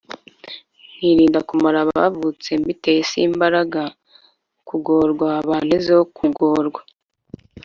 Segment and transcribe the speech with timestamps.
[0.95, 3.83] Nkirinda kumwara Abavutse mbiteye Simbaraga
[4.69, 6.81] kugorwa Bantezeho kugororwa?